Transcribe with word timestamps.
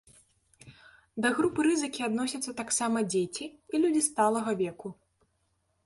Да 1.25 1.33
групы 1.41 1.65
рызыкі 1.67 2.01
адносяцца 2.09 2.55
таксама 2.63 2.97
дзеці 3.13 3.45
і 3.53 3.75
людзі 3.87 4.01
сталага 4.11 4.51
веку. 4.65 4.87